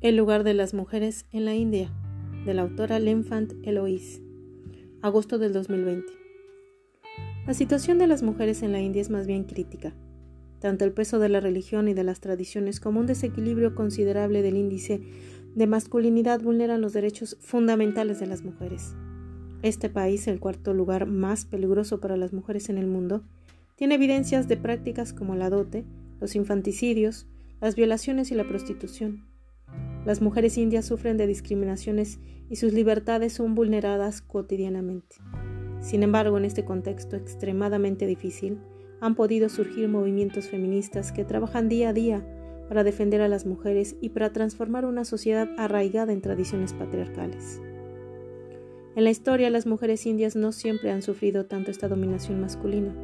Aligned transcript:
El 0.00 0.16
lugar 0.16 0.44
de 0.44 0.54
las 0.54 0.72
mujeres 0.72 1.26
en 1.30 1.44
la 1.44 1.54
India, 1.54 1.92
de 2.46 2.54
la 2.54 2.62
autora 2.62 2.98
L'Enfant 2.98 3.52
Eloise, 3.64 4.22
agosto 5.02 5.38
del 5.38 5.52
2020. 5.52 6.10
La 7.46 7.52
situación 7.52 7.98
de 7.98 8.06
las 8.06 8.22
mujeres 8.22 8.62
en 8.62 8.72
la 8.72 8.80
India 8.80 9.02
es 9.02 9.10
más 9.10 9.26
bien 9.26 9.44
crítica. 9.44 9.94
Tanto 10.58 10.86
el 10.86 10.92
peso 10.92 11.18
de 11.18 11.28
la 11.28 11.40
religión 11.40 11.86
y 11.86 11.92
de 11.92 12.02
las 12.02 12.20
tradiciones 12.20 12.80
como 12.80 12.98
un 12.98 13.06
desequilibrio 13.06 13.74
considerable 13.74 14.40
del 14.40 14.56
índice 14.56 15.02
de 15.54 15.66
masculinidad 15.66 16.40
vulneran 16.40 16.80
los 16.80 16.94
derechos 16.94 17.36
fundamentales 17.38 18.18
de 18.20 18.26
las 18.26 18.42
mujeres. 18.42 18.94
Este 19.60 19.90
país, 19.90 20.26
el 20.28 20.40
cuarto 20.40 20.72
lugar 20.72 21.04
más 21.04 21.44
peligroso 21.44 22.00
para 22.00 22.16
las 22.16 22.32
mujeres 22.32 22.70
en 22.70 22.78
el 22.78 22.86
mundo, 22.86 23.22
tiene 23.76 23.96
evidencias 23.96 24.48
de 24.48 24.56
prácticas 24.56 25.12
como 25.12 25.36
la 25.36 25.50
dote, 25.50 25.84
los 26.22 26.36
infanticidios, 26.36 27.26
las 27.60 27.76
violaciones 27.76 28.30
y 28.30 28.34
la 28.34 28.48
prostitución. 28.48 29.28
Las 30.04 30.22
mujeres 30.22 30.56
indias 30.56 30.86
sufren 30.86 31.16
de 31.16 31.26
discriminaciones 31.26 32.18
y 32.48 32.56
sus 32.56 32.72
libertades 32.72 33.34
son 33.34 33.54
vulneradas 33.54 34.22
cotidianamente. 34.22 35.16
Sin 35.80 36.02
embargo, 36.02 36.38
en 36.38 36.44
este 36.44 36.64
contexto 36.64 37.16
extremadamente 37.16 38.06
difícil, 38.06 38.58
han 39.00 39.14
podido 39.14 39.48
surgir 39.48 39.88
movimientos 39.88 40.48
feministas 40.48 41.12
que 41.12 41.24
trabajan 41.24 41.68
día 41.68 41.90
a 41.90 41.92
día 41.92 42.26
para 42.68 42.84
defender 42.84 43.20
a 43.20 43.28
las 43.28 43.46
mujeres 43.46 43.96
y 44.00 44.10
para 44.10 44.32
transformar 44.32 44.84
una 44.84 45.04
sociedad 45.04 45.48
arraigada 45.58 46.12
en 46.12 46.20
tradiciones 46.20 46.72
patriarcales. 46.72 47.60
En 48.96 49.04
la 49.04 49.10
historia, 49.10 49.50
las 49.50 49.66
mujeres 49.66 50.04
indias 50.06 50.36
no 50.36 50.52
siempre 50.52 50.90
han 50.90 51.02
sufrido 51.02 51.46
tanto 51.46 51.70
esta 51.70 51.88
dominación 51.88 52.40
masculina. 52.40 52.94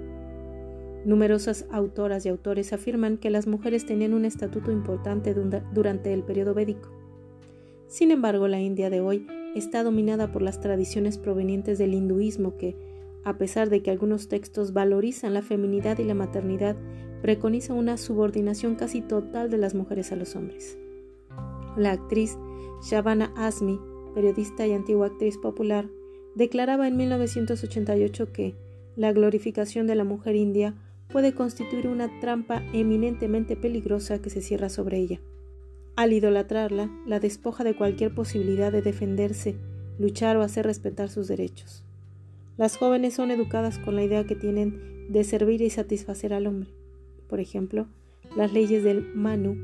Numerosas 1.07 1.67
autoras 1.71 2.27
y 2.27 2.31
autores 2.31 2.73
afirman 2.73 3.17
que 3.17 3.31
las 3.31 3.47
mujeres 3.47 3.87
tenían 3.87 4.13
un 4.13 4.25
estatuto 4.25 4.73
importante 4.73 5.37
durante 5.73 6.13
el 6.13 6.25
periodo 6.25 6.53
védico. 6.53 6.91
Sin 7.87 8.11
embargo, 8.11 8.49
la 8.49 8.61
India 8.61 8.91
de 8.91 9.01
hoy 9.01 9.25
está 9.55 9.85
dominada 9.85 10.33
por 10.33 10.43
las 10.43 10.61
tradiciones 10.61 11.17
provenientes 11.17 11.79
del 11.79 11.95
hinduismo 11.95 12.57
que, 12.57 12.75
a 13.23 13.39
pesar 13.39 13.71
de 13.71 13.85
que 13.85 13.93
algunos 13.93 14.27
textos 14.27 14.73
valorizan 14.73 15.33
la 15.33 15.43
feminidad 15.43 15.97
y 16.01 16.03
la 16.03 16.15
maternidad, 16.15 16.75
preconiza 17.23 17.73
una 17.73 17.99
subordinación 17.99 18.75
casi 18.75 19.01
total 19.01 19.49
de 19.49 19.59
las 19.59 19.77
mujeres 19.77 20.11
a 20.11 20.17
los 20.17 20.35
hombres. 20.35 20.77
La 21.77 21.93
actriz 21.93 22.37
Shabana 22.83 23.33
Asmi, 23.37 23.79
periodista 24.13 24.67
y 24.67 24.73
antigua 24.73 25.07
actriz 25.07 25.39
popular, 25.39 25.89
declaraba 26.35 26.89
en 26.89 26.97
1988 26.97 28.33
que 28.33 28.57
la 28.97 29.13
glorificación 29.13 29.87
de 29.87 29.95
la 29.95 30.03
mujer 30.03 30.35
india 30.35 30.75
puede 31.09 31.35
constituir 31.35 31.89
una 31.89 32.21
trampa 32.21 32.63
eminentemente 32.73 33.57
peligrosa 33.57 34.21
que 34.21 34.31
se 34.31 34.41
cierra 34.41 34.69
sobre 34.69 34.99
ella. 34.99 35.21
Al 35.97 36.13
idolatrarla, 36.13 36.91
la 37.07 37.21
despoja 37.21 37.65
de 37.65 37.75
cualquier 37.75 38.15
posibilidad 38.15 38.71
de 38.71 38.83
defenderse, 38.83 39.57
luchar 39.99 40.37
o 40.37 40.43
hacer 40.43 40.67
respetar 40.67 41.09
sus 41.09 41.29
derechos. 41.29 41.85
Las 42.57 42.77
jóvenes 42.77 43.15
son 43.15 43.31
educadas 43.31 43.79
con 43.79 43.97
la 43.97 44.03
idea 44.03 44.25
que 44.25 44.35
tienen 44.35 45.09
de 45.09 45.25
servir 45.25 45.63
y 45.63 45.71
satisfacer 45.71 46.33
al 46.35 46.47
hombre. 46.47 46.71
Por 47.29 47.41
ejemplo, 47.41 47.87
las 48.37 48.53
leyes 48.53 48.83
del 48.85 49.15
Manu, 49.15 49.57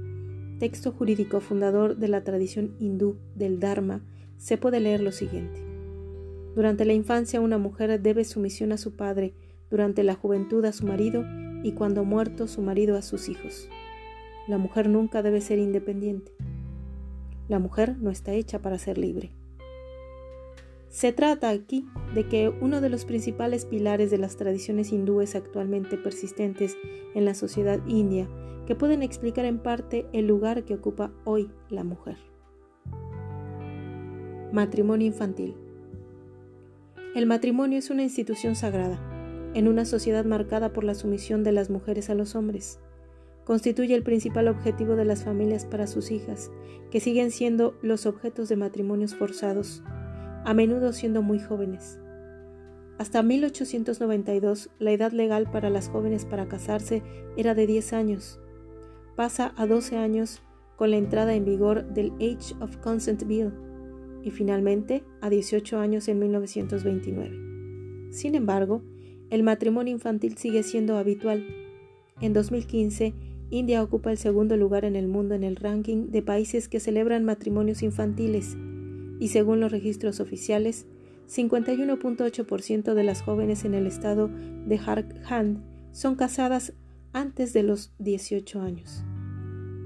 texto 0.59 0.93
jurídico 0.93 1.41
fundador 1.41 1.97
de 1.97 2.09
la 2.09 2.23
tradición 2.23 2.75
hindú 2.79 3.17
del 3.35 3.61
Dharma, 3.61 4.03
se 4.39 4.57
puede 4.57 4.81
leer 4.81 5.03
lo 5.03 5.13
siguiente. 5.13 5.61
Durante 6.55 6.85
la 6.85 6.93
infancia 6.93 7.41
una 7.41 7.59
mujer 7.59 8.01
debe 8.01 8.25
sumisión 8.25 8.73
a 8.73 8.79
su 8.79 8.93
padre, 8.93 9.35
durante 9.73 10.05
la 10.05 10.15
juventud 10.15 10.62
a 10.67 10.73
su 10.73 10.87
marido 10.87 11.25
y 11.62 11.73
cuando 11.73 12.05
muerto 12.05 12.47
su 12.47 12.61
marido 12.61 12.97
a 12.97 13.03
sus 13.03 13.31
hijos. 13.31 13.70
La 14.47 14.59
mujer 14.59 14.89
nunca 14.89 15.23
debe 15.23 15.41
ser 15.41 15.59
independiente. 15.59 16.30
La 17.48 17.58
mujer 17.58 17.96
no 17.98 18.11
está 18.11 18.33
hecha 18.33 18.61
para 18.61 18.79
ser 18.79 18.98
libre. 18.98 19.33
Se 20.89 21.13
trata 21.13 21.48
aquí 21.48 21.86
de 22.14 22.29
que 22.29 22.51
uno 22.51 22.83
de 22.83 22.91
los 22.91 23.07
principales 23.07 23.64
pilares 23.64 24.11
de 24.11 24.19
las 24.19 24.36
tradiciones 24.36 24.92
hindúes 24.92 25.35
actualmente 25.35 25.96
persistentes 25.96 26.77
en 27.14 27.25
la 27.25 27.35
sociedad 27.35 27.80
india, 27.86 28.29
que 28.67 28.75
pueden 28.75 29.02
explicar 29.02 29.46
en 29.46 29.58
parte 29.58 30.07
el 30.13 30.27
lugar 30.27 30.64
que 30.64 30.75
ocupa 30.75 31.13
hoy 31.25 31.51
la 31.70 31.83
mujer. 31.83 32.19
Matrimonio 34.52 35.07
infantil. 35.07 35.57
El 37.14 37.25
matrimonio 37.25 37.79
es 37.79 37.89
una 37.89 38.02
institución 38.02 38.55
sagrada 38.55 39.11
en 39.55 39.68
una 39.68 39.85
sociedad 39.85 40.24
marcada 40.24 40.73
por 40.73 40.85
la 40.85 40.95
sumisión 40.95 41.45
de 41.45 41.52
las 41.52 41.70
mujeres 41.70 42.11
a 42.11 42.14
los 42.14 42.35
hombres. 42.35 42.79
Constituye 43.45 43.95
el 43.95 44.02
principal 44.02 44.48
objetivo 44.48 44.95
de 44.95 45.05
las 45.05 45.24
familias 45.24 45.64
para 45.64 45.86
sus 45.86 46.11
hijas, 46.11 46.51
que 46.90 47.01
siguen 47.01 47.30
siendo 47.30 47.77
los 47.83 48.07
objetos 48.07 48.48
de 48.48 48.57
matrimonios 48.57 49.14
forzados, 49.14 49.83
a 50.45 50.55
menudo 50.55 50.92
siendo 50.92 51.23
muy 51.23 51.40
jóvenes. 51.40 51.98
Hasta 52.98 53.23
1892, 53.23 54.70
la 54.79 54.92
edad 54.92 55.13
legal 55.13 55.51
para 55.51 55.70
las 55.70 55.89
jóvenes 55.89 56.24
para 56.24 56.46
casarse 56.46 57.02
era 57.36 57.55
de 57.55 57.67
10 57.67 57.92
años. 57.95 58.39
Pasa 59.17 59.52
a 59.57 59.67
12 59.67 59.96
años 59.96 60.42
con 60.77 60.90
la 60.90 60.96
entrada 60.96 61.34
en 61.34 61.45
vigor 61.45 61.84
del 61.92 62.13
Age 62.17 62.55
of 62.61 62.77
Consent 62.79 63.27
Bill 63.27 63.52
y 64.23 64.30
finalmente 64.30 65.05
a 65.20 65.30
18 65.30 65.79
años 65.79 66.08
en 66.08 66.19
1929. 66.20 68.11
Sin 68.13 68.34
embargo, 68.34 68.83
el 69.33 69.43
matrimonio 69.43 69.95
infantil 69.95 70.37
sigue 70.37 70.63
siendo 70.63 70.98
habitual. 70.98 71.47
En 72.20 72.35
2015, 72.35 73.15
India 73.48 73.83
ocupa 73.83 74.11
el 74.11 74.19
segundo 74.19 74.59
lugar 74.59 74.85
en 74.85 74.95
el 74.95 75.09
mundo 75.09 75.35
en 75.35 75.43
el 75.43 75.57
ranking 75.57 76.11
de 76.11 76.20
países 76.20 76.69
que 76.69 76.81
celebran 76.81 77.25
matrimonios 77.25 77.83
infantiles 77.83 78.59
y 79.19 79.29
según 79.29 79.59
los 79.61 79.73
registros 79.73 80.20
oficiales, 80.20 80.87
51.8% 81.29 82.93
de 82.93 83.05
las 83.05 83.23
jóvenes 83.23 83.65
en 83.65 83.73
el 83.73 83.87
estado 83.87 84.29
de 84.67 84.77
Jharkhand 84.77 85.63
son 85.93 86.14
casadas 86.14 86.75
antes 87.14 87.55
de 87.55 87.63
los 87.63 87.95
18 88.01 88.61
años. 88.61 89.03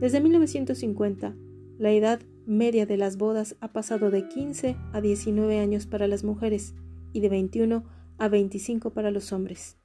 Desde 0.01 0.21
1950, 0.21 1.37
la 1.79 1.93
edad 1.93 2.21
media 2.47 2.85
de 2.85 2.97
las 2.97 3.17
bodas 3.17 3.55
ha 3.61 3.73
pasado 3.73 4.11
de 4.11 4.27
15 4.27 4.77
a 4.93 5.01
19 5.01 5.61
años 5.61 5.87
para 5.87 6.09
las 6.09 6.25
mujeres 6.25 6.75
y 7.13 7.21
de 7.21 7.29
21 7.29 7.85
a 8.19 8.29
25 8.29 8.91
para 8.91 9.11
los 9.11 9.33
hombres. 9.33 9.77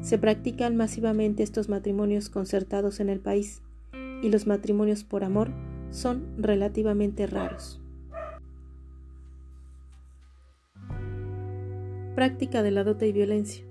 Se 0.00 0.18
practican 0.18 0.76
masivamente 0.76 1.42
estos 1.42 1.68
matrimonios 1.68 2.28
concertados 2.30 3.00
en 3.00 3.08
el 3.08 3.20
país 3.20 3.62
y 4.22 4.28
los 4.28 4.46
matrimonios 4.46 5.04
por 5.04 5.24
amor 5.24 5.50
son 5.90 6.26
relativamente 6.36 7.26
raros. 7.26 7.80
Práctica 12.14 12.62
de 12.62 12.70
la 12.70 12.84
dote 12.84 13.06
y 13.06 13.12
violencia. 13.12 13.64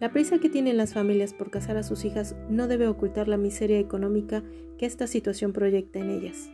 La 0.00 0.12
prisa 0.12 0.38
que 0.38 0.48
tienen 0.48 0.76
las 0.76 0.94
familias 0.94 1.32
por 1.32 1.50
casar 1.50 1.76
a 1.76 1.84
sus 1.84 2.04
hijas 2.04 2.34
no 2.48 2.66
debe 2.66 2.88
ocultar 2.88 3.28
la 3.28 3.36
miseria 3.36 3.78
económica 3.78 4.42
que 4.76 4.86
esta 4.86 5.06
situación 5.06 5.52
proyecta 5.52 6.00
en 6.00 6.10
ellas. 6.10 6.50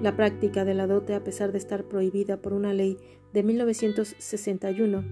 La 0.00 0.14
práctica 0.14 0.64
de 0.64 0.74
la 0.74 0.86
dote, 0.86 1.14
a 1.14 1.24
pesar 1.24 1.50
de 1.50 1.58
estar 1.58 1.84
prohibida 1.84 2.36
por 2.36 2.52
una 2.52 2.72
ley 2.72 2.98
de 3.34 3.42
1961, 3.42 5.04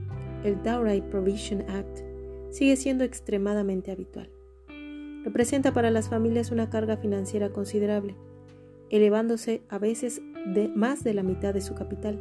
el 0.44 0.62
Dowry 0.62 1.00
Provision 1.00 1.68
Act, 1.68 2.02
sigue 2.50 2.76
siendo 2.76 3.02
extremadamente 3.02 3.90
habitual. 3.90 4.30
Representa 5.24 5.74
para 5.74 5.90
las 5.90 6.08
familias 6.08 6.52
una 6.52 6.70
carga 6.70 6.96
financiera 6.96 7.50
considerable, 7.50 8.14
elevándose 8.90 9.62
a 9.68 9.78
veces 9.78 10.22
de 10.46 10.68
más 10.68 11.02
de 11.02 11.14
la 11.14 11.24
mitad 11.24 11.52
de 11.52 11.62
su 11.62 11.74
capital. 11.74 12.20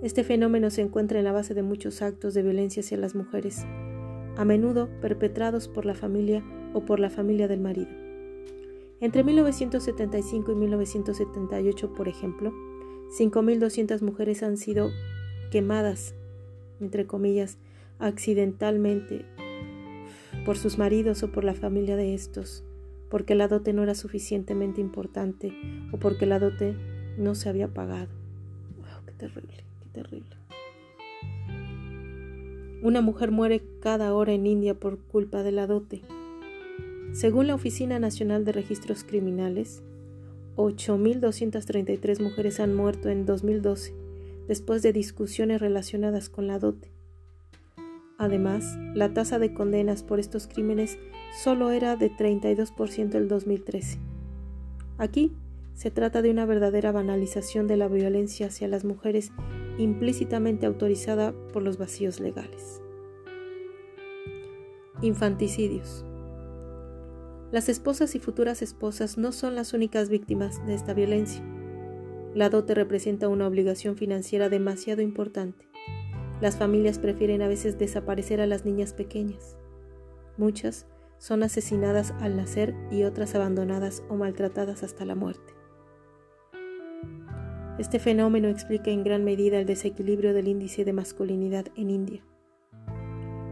Este 0.00 0.22
fenómeno 0.22 0.70
se 0.70 0.82
encuentra 0.82 1.18
en 1.18 1.24
la 1.24 1.32
base 1.32 1.54
de 1.54 1.62
muchos 1.64 2.00
actos 2.00 2.32
de 2.32 2.42
violencia 2.42 2.80
hacia 2.80 2.96
las 2.96 3.16
mujeres, 3.16 3.66
a 4.36 4.44
menudo 4.44 4.88
perpetrados 5.00 5.66
por 5.66 5.86
la 5.86 5.94
familia 5.94 6.44
o 6.72 6.84
por 6.84 7.00
la 7.00 7.10
familia 7.10 7.48
del 7.48 7.60
marido. 7.60 7.90
Entre 9.00 9.24
1975 9.24 10.52
y 10.52 10.54
1978, 10.54 11.92
por 11.94 12.06
ejemplo, 12.06 12.52
5.200 13.10 14.02
mujeres 14.02 14.42
han 14.42 14.56
sido 14.56 14.90
quemadas, 15.50 16.14
entre 16.80 17.06
comillas, 17.06 17.58
accidentalmente 17.98 19.24
por 20.44 20.56
sus 20.58 20.78
maridos 20.78 21.22
o 21.22 21.30
por 21.30 21.44
la 21.44 21.54
familia 21.54 21.96
de 21.96 22.14
estos, 22.14 22.64
porque 23.08 23.34
la 23.34 23.48
dote 23.48 23.72
no 23.72 23.82
era 23.82 23.94
suficientemente 23.94 24.80
importante 24.80 25.52
o 25.92 25.98
porque 25.98 26.26
la 26.26 26.38
dote 26.38 26.76
no 27.16 27.34
se 27.34 27.48
había 27.48 27.68
pagado. 27.68 28.08
¡Wow! 28.78 29.06
¡Qué 29.06 29.12
terrible! 29.12 29.64
¡Qué 29.82 29.88
terrible! 29.92 30.36
Una 32.82 33.00
mujer 33.00 33.30
muere 33.30 33.62
cada 33.80 34.12
hora 34.12 34.32
en 34.32 34.46
India 34.46 34.74
por 34.74 34.98
culpa 34.98 35.42
de 35.42 35.52
la 35.52 35.66
dote. 35.66 36.02
Según 37.12 37.46
la 37.46 37.54
Oficina 37.54 37.98
Nacional 37.98 38.44
de 38.44 38.52
Registros 38.52 39.04
Criminales, 39.04 39.82
8.233 40.56 42.20
mujeres 42.22 42.60
han 42.60 42.74
muerto 42.74 43.08
en 43.08 43.26
2012 43.26 43.94
después 44.46 44.82
de 44.82 44.92
discusiones 44.92 45.60
relacionadas 45.60 46.28
con 46.28 46.46
la 46.46 46.58
dote. 46.58 46.92
Además, 48.18 48.78
la 48.94 49.12
tasa 49.12 49.38
de 49.38 49.52
condenas 49.54 50.02
por 50.02 50.20
estos 50.20 50.46
crímenes 50.46 50.98
solo 51.42 51.70
era 51.70 51.96
de 51.96 52.10
32% 52.10 53.14
en 53.16 53.28
2013. 53.28 53.98
Aquí 54.98 55.32
se 55.74 55.90
trata 55.90 56.22
de 56.22 56.30
una 56.30 56.46
verdadera 56.46 56.92
banalización 56.92 57.66
de 57.66 57.76
la 57.76 57.88
violencia 57.88 58.46
hacia 58.46 58.68
las 58.68 58.84
mujeres 58.84 59.32
implícitamente 59.78 60.66
autorizada 60.66 61.34
por 61.52 61.62
los 61.62 61.78
vacíos 61.78 62.20
legales. 62.20 62.80
Infanticidios. 65.02 66.04
Las 67.54 67.68
esposas 67.68 68.16
y 68.16 68.18
futuras 68.18 68.62
esposas 68.62 69.16
no 69.16 69.30
son 69.30 69.54
las 69.54 69.74
únicas 69.74 70.08
víctimas 70.08 70.66
de 70.66 70.74
esta 70.74 70.92
violencia. 70.92 71.40
La 72.34 72.50
dote 72.50 72.74
representa 72.74 73.28
una 73.28 73.46
obligación 73.46 73.96
financiera 73.96 74.48
demasiado 74.48 75.02
importante. 75.02 75.68
Las 76.40 76.56
familias 76.56 76.98
prefieren 76.98 77.42
a 77.42 77.46
veces 77.46 77.78
desaparecer 77.78 78.40
a 78.40 78.48
las 78.48 78.64
niñas 78.64 78.92
pequeñas. 78.92 79.56
Muchas 80.36 80.88
son 81.18 81.44
asesinadas 81.44 82.12
al 82.18 82.34
nacer 82.34 82.74
y 82.90 83.04
otras 83.04 83.36
abandonadas 83.36 84.02
o 84.08 84.16
maltratadas 84.16 84.82
hasta 84.82 85.04
la 85.04 85.14
muerte. 85.14 85.52
Este 87.78 88.00
fenómeno 88.00 88.48
explica 88.48 88.90
en 88.90 89.04
gran 89.04 89.22
medida 89.22 89.60
el 89.60 89.66
desequilibrio 89.66 90.34
del 90.34 90.48
índice 90.48 90.84
de 90.84 90.92
masculinidad 90.92 91.66
en 91.76 91.90
India. 91.90 92.24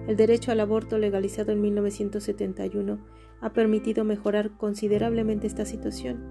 El 0.08 0.16
derecho 0.16 0.50
al 0.50 0.58
aborto 0.58 0.98
legalizado 0.98 1.52
en 1.52 1.60
1971 1.60 2.98
ha 3.42 3.52
permitido 3.52 4.04
mejorar 4.04 4.56
considerablemente 4.56 5.46
esta 5.46 5.66
situación. 5.66 6.24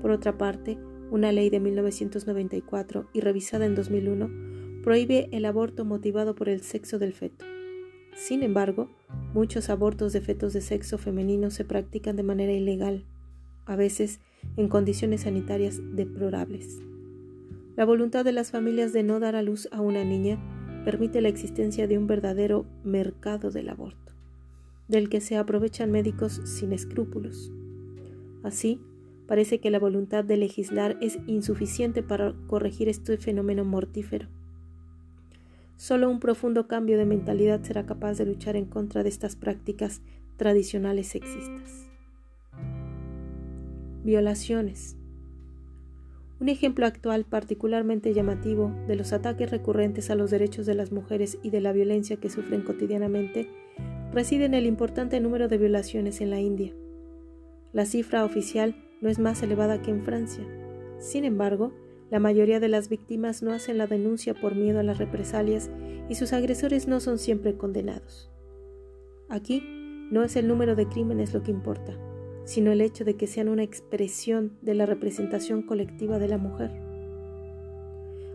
Por 0.00 0.10
otra 0.10 0.38
parte, 0.38 0.78
una 1.10 1.32
ley 1.32 1.50
de 1.50 1.60
1994 1.60 3.08
y 3.12 3.20
revisada 3.20 3.66
en 3.66 3.74
2001 3.74 4.82
prohíbe 4.82 5.28
el 5.32 5.46
aborto 5.46 5.84
motivado 5.84 6.34
por 6.34 6.48
el 6.48 6.60
sexo 6.60 6.98
del 6.98 7.14
feto. 7.14 7.44
Sin 8.14 8.42
embargo, 8.42 8.90
muchos 9.32 9.70
abortos 9.70 10.12
de 10.12 10.20
fetos 10.20 10.52
de 10.52 10.60
sexo 10.60 10.98
femenino 10.98 11.50
se 11.50 11.64
practican 11.64 12.16
de 12.16 12.22
manera 12.22 12.52
ilegal, 12.52 13.04
a 13.64 13.76
veces 13.76 14.20
en 14.56 14.68
condiciones 14.68 15.22
sanitarias 15.22 15.80
deplorables. 15.94 16.78
La 17.76 17.84
voluntad 17.84 18.24
de 18.24 18.32
las 18.32 18.50
familias 18.50 18.92
de 18.92 19.02
no 19.02 19.18
dar 19.18 19.34
a 19.34 19.42
luz 19.42 19.68
a 19.72 19.80
una 19.80 20.04
niña 20.04 20.38
permite 20.84 21.20
la 21.20 21.28
existencia 21.28 21.88
de 21.88 21.98
un 21.98 22.06
verdadero 22.06 22.66
mercado 22.84 23.50
del 23.50 23.70
aborto, 23.70 24.03
del 24.88 25.08
que 25.08 25.20
se 25.20 25.36
aprovechan 25.36 25.90
médicos 25.90 26.40
sin 26.44 26.72
escrúpulos. 26.72 27.52
Así, 28.42 28.80
parece 29.26 29.58
que 29.58 29.70
la 29.70 29.78
voluntad 29.78 30.24
de 30.24 30.36
legislar 30.36 30.98
es 31.00 31.18
insuficiente 31.26 32.02
para 32.02 32.34
corregir 32.46 32.88
este 32.88 33.16
fenómeno 33.16 33.64
mortífero. 33.64 34.28
Solo 35.76 36.10
un 36.10 36.20
profundo 36.20 36.68
cambio 36.68 36.98
de 36.98 37.04
mentalidad 37.04 37.62
será 37.62 37.84
capaz 37.84 38.18
de 38.18 38.26
luchar 38.26 38.56
en 38.56 38.66
contra 38.66 39.02
de 39.02 39.08
estas 39.08 39.34
prácticas 39.36 40.02
tradicionales 40.36 41.08
sexistas. 41.08 41.88
Violaciones. 44.04 44.96
Un 46.40 46.48
ejemplo 46.48 46.84
actual 46.84 47.24
particularmente 47.24 48.12
llamativo 48.12 48.70
de 48.86 48.96
los 48.96 49.12
ataques 49.12 49.50
recurrentes 49.50 50.10
a 50.10 50.14
los 50.14 50.30
derechos 50.30 50.66
de 50.66 50.74
las 50.74 50.92
mujeres 50.92 51.38
y 51.42 51.50
de 51.50 51.60
la 51.60 51.72
violencia 51.72 52.16
que 52.16 52.28
sufren 52.28 52.62
cotidianamente 52.62 53.48
reside 54.14 54.44
en 54.44 54.54
el 54.54 54.66
importante 54.66 55.18
número 55.20 55.48
de 55.48 55.58
violaciones 55.58 56.20
en 56.20 56.30
la 56.30 56.40
India. 56.40 56.72
La 57.72 57.84
cifra 57.84 58.24
oficial 58.24 58.76
no 59.00 59.10
es 59.10 59.18
más 59.18 59.42
elevada 59.42 59.82
que 59.82 59.90
en 59.90 60.04
Francia. 60.04 60.44
Sin 60.98 61.24
embargo, 61.24 61.72
la 62.10 62.20
mayoría 62.20 62.60
de 62.60 62.68
las 62.68 62.88
víctimas 62.88 63.42
no 63.42 63.52
hacen 63.52 63.76
la 63.76 63.88
denuncia 63.88 64.32
por 64.34 64.54
miedo 64.54 64.78
a 64.78 64.84
las 64.84 64.98
represalias 64.98 65.68
y 66.08 66.14
sus 66.14 66.32
agresores 66.32 66.86
no 66.86 67.00
son 67.00 67.18
siempre 67.18 67.56
condenados. 67.56 68.30
Aquí 69.28 69.62
no 70.12 70.22
es 70.22 70.36
el 70.36 70.46
número 70.46 70.76
de 70.76 70.86
crímenes 70.86 71.34
lo 71.34 71.42
que 71.42 71.50
importa, 71.50 71.98
sino 72.44 72.70
el 72.70 72.82
hecho 72.82 73.04
de 73.04 73.16
que 73.16 73.26
sean 73.26 73.48
una 73.48 73.64
expresión 73.64 74.56
de 74.62 74.74
la 74.74 74.86
representación 74.86 75.62
colectiva 75.62 76.20
de 76.20 76.28
la 76.28 76.38
mujer. 76.38 76.70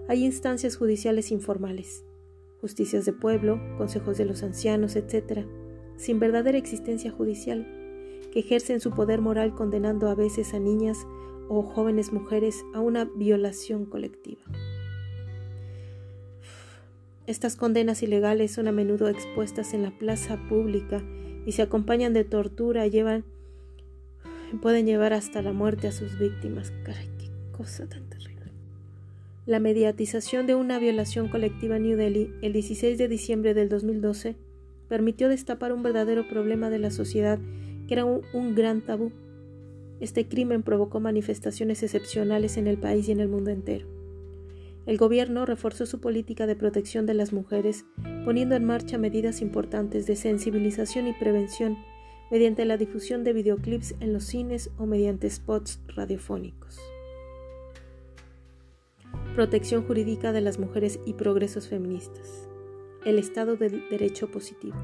Hay 0.09 0.25
instancias 0.25 0.75
judiciales 0.75 1.31
informales, 1.31 2.03
justicias 2.59 3.05
de 3.05 3.13
pueblo, 3.13 3.61
consejos 3.77 4.17
de 4.17 4.25
los 4.25 4.43
ancianos, 4.43 4.97
etc., 4.97 5.45
sin 5.99 6.19
verdadera 6.19 6.57
existencia 6.57 7.11
judicial, 7.11 7.67
que 8.31 8.39
ejercen 8.39 8.79
su 8.79 8.91
poder 8.91 9.21
moral 9.21 9.53
condenando 9.53 10.07
a 10.07 10.15
veces 10.15 10.53
a 10.53 10.59
niñas 10.59 11.05
o 11.49 11.61
jóvenes 11.61 12.13
mujeres 12.13 12.63
a 12.73 12.79
una 12.79 13.03
violación 13.03 13.85
colectiva. 13.85 14.41
Estas 17.27 17.55
condenas 17.55 18.01
ilegales 18.01 18.51
son 18.51 18.67
a 18.67 18.71
menudo 18.71 19.09
expuestas 19.09 19.73
en 19.73 19.83
la 19.83 19.91
plaza 19.91 20.39
pública 20.47 21.03
y 21.45 21.51
se 21.51 21.61
acompañan 21.61 22.13
de 22.13 22.23
tortura, 22.23 22.87
llevan 22.87 23.25
pueden 24.61 24.87
llevar 24.87 25.13
hasta 25.13 25.43
la 25.43 25.53
muerte 25.53 25.87
a 25.87 25.91
sus 25.91 26.17
víctimas. 26.17 26.71
Caray, 26.83 27.07
qué 27.19 27.29
cosa 27.55 27.87
tan 27.87 28.09
terrible. 28.09 28.51
La 29.45 29.59
mediatización 29.59 30.47
de 30.47 30.55
una 30.55 30.79
violación 30.79 31.27
colectiva 31.27 31.77
en 31.77 31.83
New 31.83 31.97
Delhi 31.97 32.33
el 32.41 32.53
16 32.53 32.97
de 32.97 33.07
diciembre 33.07 33.53
del 33.53 33.69
2012 33.69 34.35
permitió 34.89 35.29
destapar 35.29 35.71
un 35.71 35.83
verdadero 35.83 36.27
problema 36.27 36.69
de 36.69 36.79
la 36.79 36.91
sociedad 36.91 37.39
que 37.87 37.93
era 37.93 38.05
un, 38.05 38.55
gran 38.55 38.81
tabú. 38.81 39.11
Este 39.99 40.27
crimen 40.27 40.63
provocó 40.63 40.99
manifestaciones 40.99 41.81
excepcionales 41.83 42.57
en 42.57 42.67
el 42.67 42.77
país 42.77 43.07
y 43.07 43.11
en 43.11 43.19
el 43.19 43.29
mundo 43.29 43.51
entero. 43.51 43.87
El 44.85 44.97
gobierno 44.97 45.45
reforzó 45.45 45.85
su 45.85 45.99
política 45.99 46.47
de 46.47 46.55
protección 46.55 47.05
de 47.05 47.13
las 47.13 47.31
mujeres, 47.31 47.85
poniendo 48.25 48.55
en 48.55 48.65
marcha 48.65 48.97
medidas 48.97 49.41
importantes 49.41 50.07
de 50.07 50.15
sensibilización 50.15 51.07
y 51.07 51.13
prevención 51.13 51.77
mediante 52.31 52.65
la 52.65 52.77
difusión 52.77 53.23
de 53.23 53.33
videoclips 53.33 53.95
en 53.99 54.13
los 54.13 54.23
cines 54.25 54.69
o 54.77 54.85
mediante 54.85 55.29
spots 55.29 55.79
radiofónicos. 55.87 56.79
Protección 59.35 59.83
jurídica 59.83 60.31
de 60.31 60.41
las 60.41 60.59
mujeres 60.59 60.99
y 61.05 61.13
progresos 61.13 61.67
feministas. 61.67 62.48
El 63.05 63.17
Estado 63.19 63.55
del 63.55 63.87
Derecho 63.89 64.29
Positivo. 64.29 64.75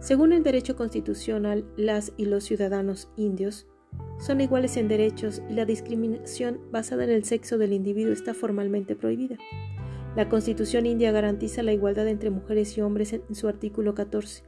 Según 0.00 0.32
el 0.32 0.42
derecho 0.42 0.76
constitucional, 0.76 1.64
las 1.76 2.12
y 2.16 2.26
los 2.26 2.44
ciudadanos 2.44 3.08
indios 3.16 3.66
son 4.18 4.40
iguales 4.40 4.76
en 4.76 4.88
derechos 4.88 5.42
y 5.48 5.54
la 5.54 5.64
discriminación 5.64 6.60
basada 6.70 7.04
en 7.04 7.10
el 7.10 7.24
sexo 7.24 7.58
del 7.58 7.72
individuo 7.72 8.12
está 8.12 8.34
formalmente 8.34 8.96
prohibida. 8.96 9.36
La 10.16 10.28
Constitución 10.28 10.86
india 10.86 11.12
garantiza 11.12 11.62
la 11.62 11.72
igualdad 11.72 12.08
entre 12.08 12.30
mujeres 12.30 12.76
y 12.76 12.80
hombres 12.80 13.12
en 13.12 13.34
su 13.34 13.48
artículo 13.48 13.94
14 13.94 14.42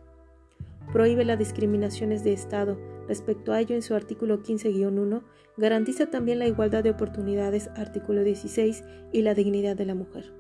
prohíbe 0.92 1.25
las 1.25 1.38
discriminaciones 1.38 2.25
de 2.25 2.32
Estado. 2.32 2.78
Respecto 3.09 3.52
a 3.52 3.61
ello, 3.61 3.75
en 3.75 3.82
su 3.82 3.94
artículo 3.94 4.42
15-1, 4.42 5.23
garantiza 5.56 6.06
también 6.06 6.38
la 6.38 6.47
igualdad 6.47 6.82
de 6.82 6.90
oportunidades, 6.90 7.68
artículo 7.76 8.23
16, 8.23 8.85
y 9.12 9.23
la 9.23 9.35
dignidad 9.35 9.76
de 9.76 9.87
la 9.87 9.94
mujer. 9.94 10.39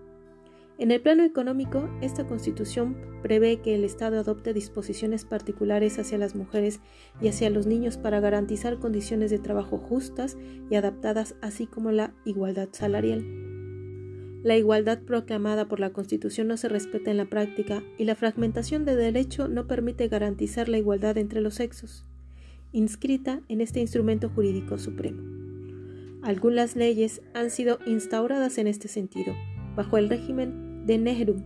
En 0.80 0.90
el 0.90 1.02
plano 1.02 1.24
económico, 1.24 1.90
esta 2.00 2.26
constitución 2.26 2.96
prevé 3.22 3.58
que 3.60 3.74
el 3.74 3.84
Estado 3.84 4.18
adopte 4.18 4.54
disposiciones 4.54 5.26
particulares 5.26 5.98
hacia 5.98 6.16
las 6.16 6.34
mujeres 6.34 6.80
y 7.20 7.28
hacia 7.28 7.50
los 7.50 7.66
niños 7.66 7.98
para 7.98 8.18
garantizar 8.20 8.78
condiciones 8.78 9.30
de 9.30 9.38
trabajo 9.38 9.76
justas 9.76 10.38
y 10.70 10.76
adaptadas, 10.76 11.34
así 11.42 11.66
como 11.66 11.92
la 11.92 12.14
igualdad 12.24 12.70
salarial. 12.72 13.22
La 14.42 14.56
igualdad 14.56 15.02
proclamada 15.02 15.68
por 15.68 15.80
la 15.80 15.90
Constitución 15.90 16.48
no 16.48 16.56
se 16.56 16.70
respeta 16.70 17.10
en 17.10 17.18
la 17.18 17.26
práctica 17.26 17.82
y 17.98 18.04
la 18.04 18.14
fragmentación 18.14 18.86
de 18.86 18.96
derecho 18.96 19.48
no 19.48 19.66
permite 19.66 20.08
garantizar 20.08 20.70
la 20.70 20.78
igualdad 20.78 21.18
entre 21.18 21.42
los 21.42 21.56
sexos, 21.56 22.06
inscrita 22.72 23.42
en 23.48 23.60
este 23.60 23.80
instrumento 23.80 24.30
jurídico 24.30 24.78
supremo. 24.78 25.22
Algunas 26.22 26.74
leyes 26.74 27.20
han 27.34 27.50
sido 27.50 27.80
instauradas 27.84 28.56
en 28.56 28.66
este 28.66 28.88
sentido, 28.88 29.34
bajo 29.76 29.98
el 29.98 30.08
régimen 30.08 30.69
de 30.90 30.98
Nehru 30.98 31.36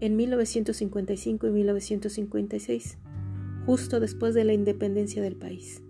en 0.00 0.16
1955 0.16 1.46
y 1.46 1.50
1956, 1.52 2.98
justo 3.64 4.00
después 4.00 4.34
de 4.34 4.42
la 4.42 4.52
independencia 4.52 5.22
del 5.22 5.36
país. 5.36 5.80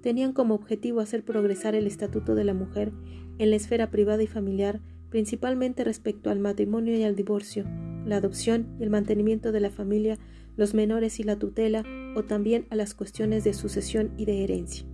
Tenían 0.00 0.32
como 0.32 0.56
objetivo 0.56 0.98
hacer 0.98 1.24
progresar 1.24 1.76
el 1.76 1.86
estatuto 1.86 2.34
de 2.34 2.42
la 2.42 2.52
mujer 2.52 2.90
en 3.38 3.50
la 3.50 3.54
esfera 3.54 3.92
privada 3.92 4.24
y 4.24 4.26
familiar 4.26 4.80
principalmente 5.08 5.84
respecto 5.84 6.30
al 6.30 6.40
matrimonio 6.40 6.98
y 6.98 7.04
al 7.04 7.14
divorcio, 7.14 7.64
la 8.04 8.16
adopción 8.16 8.74
y 8.80 8.82
el 8.82 8.90
mantenimiento 8.90 9.52
de 9.52 9.60
la 9.60 9.70
familia, 9.70 10.18
los 10.56 10.74
menores 10.74 11.20
y 11.20 11.22
la 11.22 11.38
tutela, 11.38 11.84
o 12.16 12.24
también 12.24 12.66
a 12.70 12.74
las 12.74 12.94
cuestiones 12.94 13.44
de 13.44 13.54
sucesión 13.54 14.10
y 14.16 14.24
de 14.24 14.42
herencia. 14.42 14.84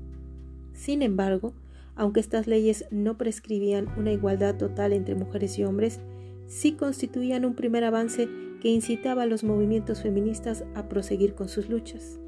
Sin 0.74 1.00
embargo, 1.00 1.54
aunque 1.94 2.20
estas 2.20 2.46
leyes 2.46 2.84
no 2.90 3.16
prescribían 3.16 3.88
una 3.96 4.12
igualdad 4.12 4.58
total 4.58 4.92
entre 4.92 5.14
mujeres 5.14 5.58
y 5.58 5.64
hombres, 5.64 5.98
sí 6.46 6.72
constituían 6.72 7.44
un 7.44 7.54
primer 7.54 7.84
avance 7.84 8.28
que 8.61 8.68
incitaba 8.68 9.22
a 9.22 9.26
los 9.26 9.42
movimientos 9.42 10.02
feministas 10.02 10.64
a 10.75 10.88
proseguir 10.88 11.34
con 11.34 11.49
sus 11.49 11.68
luchas. 11.68 12.20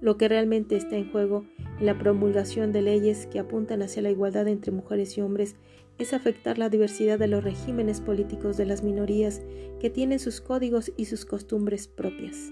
Lo 0.00 0.16
que 0.16 0.28
realmente 0.28 0.76
está 0.76 0.96
en 0.96 1.10
juego 1.10 1.44
en 1.78 1.86
la 1.86 1.98
promulgación 1.98 2.72
de 2.72 2.82
leyes 2.82 3.26
que 3.26 3.38
apuntan 3.38 3.82
hacia 3.82 4.02
la 4.02 4.10
igualdad 4.10 4.48
entre 4.48 4.72
mujeres 4.72 5.16
y 5.16 5.20
hombres 5.20 5.56
es 5.98 6.12
afectar 6.12 6.58
la 6.58 6.68
diversidad 6.68 7.18
de 7.18 7.28
los 7.28 7.44
regímenes 7.44 8.00
políticos 8.00 8.56
de 8.56 8.66
las 8.66 8.82
minorías 8.82 9.42
que 9.80 9.90
tienen 9.90 10.18
sus 10.18 10.40
códigos 10.40 10.92
y 10.96 11.04
sus 11.04 11.24
costumbres 11.24 11.88
propias. 11.88 12.50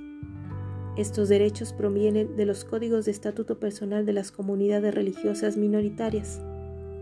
Estos 0.96 1.28
derechos 1.28 1.72
provienen 1.72 2.36
de 2.36 2.44
los 2.44 2.64
códigos 2.64 3.06
de 3.06 3.12
estatuto 3.12 3.58
personal 3.58 4.04
de 4.04 4.12
las 4.12 4.30
comunidades 4.30 4.94
religiosas 4.94 5.56
minoritarias. 5.56 6.40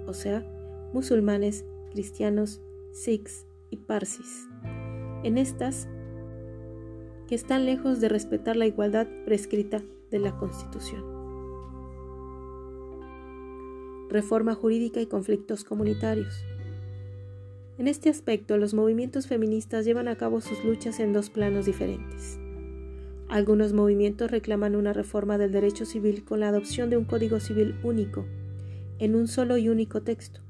o 0.07 0.15
sea, 0.15 0.45
musulmanes, 0.93 1.65
cristianos, 1.93 2.61
sikhs 2.93 3.47
y 3.71 3.77
parsis. 3.77 4.49
En 5.23 5.39
estas, 5.39 5.89
que 7.29 7.35
están 7.35 7.65
lejos 7.65 8.01
de 8.01 8.09
respetar 8.09 8.57
la 8.57 8.67
igualdad 8.67 9.07
prescrita 9.25 9.81
de 10.11 10.19
la 10.19 10.37
Constitución. 10.37 11.05
Reforma 14.09 14.55
jurídica 14.55 15.01
y 15.01 15.07
conflictos 15.07 15.63
comunitarios. 15.63 16.45
En 17.79 17.87
este 17.87 18.11
aspecto, 18.11 18.59
los 18.59 18.75
movimientos 18.75 19.27
feministas 19.27 19.85
llevan 19.85 20.09
a 20.09 20.17
cabo 20.17 20.41
sus 20.41 20.65
luchas 20.65 21.01
en 21.01 21.13
dos 21.13 21.31
planos 21.31 21.67
diferentes. 21.67 22.39
Algunos 23.29 23.73
movimientos 23.73 24.31
reclaman 24.31 24.75
una 24.75 24.93
reforma 24.93 25.39
del 25.39 25.53
derecho 25.53 25.87
civil 25.87 26.25
con 26.25 26.41
la 26.41 26.49
adopción 26.49 26.91
de 26.91 26.97
un 26.97 27.05
código 27.05 27.39
civil 27.39 27.77
único, 27.85 28.27
en 28.99 29.15
un 29.15 29.29
solo 29.29 29.57
y 29.57 29.69
único 29.69 30.03
texto, 30.03 30.41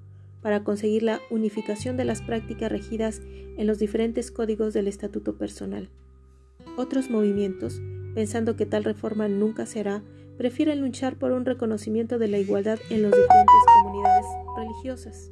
para 0.42 0.64
conseguir 0.64 1.02
la 1.02 1.20
unificación 1.30 1.96
de 1.96 2.04
las 2.04 2.22
prácticas 2.22 2.70
regidas 2.70 3.20
en 3.56 3.66
los 3.66 3.78
diferentes 3.78 4.30
códigos 4.30 4.72
del 4.74 4.88
estatuto 4.88 5.36
personal. 5.36 5.88
Otros 6.76 7.10
movimientos, 7.10 7.80
pensando 8.14 8.56
que 8.56 8.66
tal 8.66 8.84
reforma 8.84 9.28
nunca 9.28 9.66
se 9.66 9.80
hará, 9.80 10.02
prefieren 10.38 10.80
luchar 10.80 11.16
por 11.16 11.32
un 11.32 11.44
reconocimiento 11.44 12.18
de 12.18 12.28
la 12.28 12.38
igualdad 12.38 12.78
en 12.88 13.02
las 13.02 13.12
diferentes 13.12 13.54
comunidades 13.82 14.26
religiosas. 14.56 15.30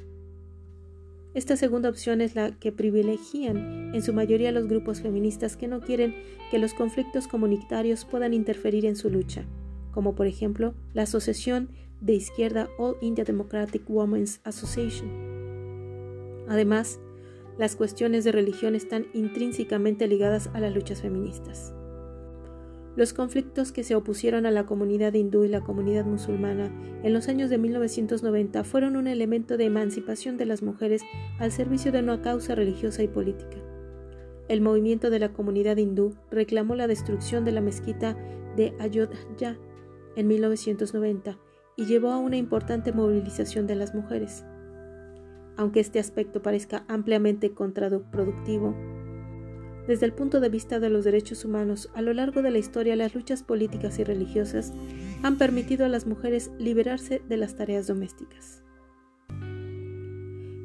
Esta 1.33 1.57
segunda 1.57 1.89
opción 1.89 2.21
es 2.21 2.35
la 2.35 2.51
que 2.51 2.71
privilegian 2.71 3.93
en 3.93 4.01
su 4.01 4.13
mayoría 4.13 4.51
los 4.51 4.67
grupos 4.67 5.01
feministas 5.01 5.55
que 5.55 5.67
no 5.67 5.79
quieren 5.79 6.15
que 6.49 6.57
los 6.57 6.73
conflictos 6.73 7.27
comunitarios 7.27 8.05
puedan 8.05 8.33
interferir 8.33 8.85
en 8.85 8.95
su 8.95 9.09
lucha, 9.09 9.45
como 9.91 10.15
por 10.15 10.27
ejemplo 10.27 10.73
la 10.93 11.03
Asociación 11.03 11.69
de 12.01 12.13
Izquierda 12.13 12.69
All 12.77 12.95
India 13.01 13.23
Democratic 13.23 13.83
Women's 13.89 14.39
Association. 14.43 15.09
Además, 16.47 16.99
las 17.57 17.75
cuestiones 17.75 18.23
de 18.23 18.31
religión 18.31 18.75
están 18.75 19.07
intrínsecamente 19.13 20.07
ligadas 20.07 20.49
a 20.53 20.59
las 20.59 20.73
luchas 20.73 21.01
feministas. 21.01 21.73
Los 22.95 23.13
conflictos 23.13 23.71
que 23.71 23.83
se 23.83 23.95
opusieron 23.95 24.45
a 24.45 24.51
la 24.51 24.65
comunidad 24.65 25.13
hindú 25.13 25.43
y 25.43 25.47
la 25.47 25.61
comunidad 25.61 26.05
musulmana 26.05 26.71
en 27.03 27.13
los 27.13 27.27
años 27.27 27.49
de 27.49 27.57
1990 27.57 28.63
fueron 28.63 28.95
un 28.95 29.07
elemento 29.07 29.57
de 29.57 29.65
emancipación 29.65 30.37
de 30.37 30.45
las 30.45 30.63
mujeres 30.63 31.01
al 31.37 31.51
servicio 31.51 31.91
de 31.91 31.99
una 31.99 32.21
causa 32.21 32.55
religiosa 32.55 33.03
y 33.03 33.07
política. 33.07 33.57
El 34.47 34.61
movimiento 34.61 35.09
de 35.09 35.19
la 35.19 35.31
comunidad 35.31 35.77
hindú 35.77 36.15
reclamó 36.31 36.75
la 36.75 36.87
destrucción 36.87 37.45
de 37.45 37.51
la 37.51 37.61
mezquita 37.61 38.17
de 38.55 38.73
Ayodhya 38.79 39.57
en 40.15 40.27
1990 40.27 41.37
y 41.79 41.85
llevó 41.85 42.11
a 42.11 42.17
una 42.17 42.35
importante 42.35 42.91
movilización 42.91 43.65
de 43.65 43.75
las 43.75 43.95
mujeres. 43.95 44.43
Aunque 45.55 45.79
este 45.79 45.97
aspecto 45.99 46.41
parezca 46.41 46.83
ampliamente 46.89 47.53
contraproductivo, 47.53 48.75
desde 49.87 50.05
el 50.05 50.11
punto 50.11 50.41
de 50.41 50.49
vista 50.49 50.81
de 50.81 50.89
los 50.89 51.05
derechos 51.05 51.45
humanos, 51.45 51.89
a 51.93 52.01
lo 52.01 52.13
largo 52.13 52.41
de 52.41 52.51
la 52.51 52.57
historia 52.57 52.97
las 52.97 53.15
luchas 53.15 53.43
políticas 53.43 53.97
y 53.97 54.03
religiosas 54.03 54.73
han 55.23 55.37
permitido 55.37 55.85
a 55.85 55.89
las 55.89 56.05
mujeres 56.05 56.51
liberarse 56.59 57.21
de 57.29 57.37
las 57.37 57.55
tareas 57.55 57.87
domésticas. 57.87 58.61